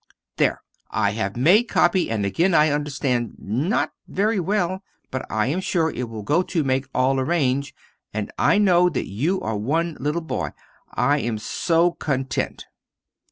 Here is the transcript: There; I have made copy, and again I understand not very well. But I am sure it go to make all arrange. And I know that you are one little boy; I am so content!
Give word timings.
There; 0.37 0.63
I 0.89 1.11
have 1.11 1.37
made 1.37 1.65
copy, 1.65 2.09
and 2.09 2.25
again 2.25 2.55
I 2.55 2.71
understand 2.71 3.35
not 3.37 3.91
very 4.07 4.39
well. 4.39 4.81
But 5.11 5.31
I 5.31 5.45
am 5.45 5.61
sure 5.61 5.91
it 5.91 6.09
go 6.25 6.41
to 6.41 6.63
make 6.63 6.87
all 6.91 7.19
arrange. 7.19 7.75
And 8.11 8.31
I 8.35 8.57
know 8.57 8.89
that 8.89 9.05
you 9.07 9.39
are 9.41 9.55
one 9.55 9.95
little 9.99 10.23
boy; 10.23 10.53
I 10.95 11.19
am 11.19 11.37
so 11.37 11.91
content! 11.91 12.65